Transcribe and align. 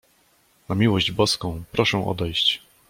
"Na 0.69 0.75
miłość 0.75 1.11
Boską, 1.11 1.63
proszę 1.71 2.05
odejść!" 2.05 2.61